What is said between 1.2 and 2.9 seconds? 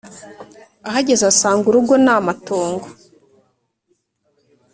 asanga urugo namatongo